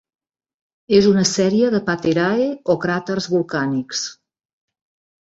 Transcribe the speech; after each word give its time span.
És 0.99 1.09
una 1.09 1.25
sèrie 1.33 1.69
de 1.77 1.83
paterae, 1.91 2.49
o 2.75 2.79
cràters 2.89 3.31
volcànics. 3.37 4.05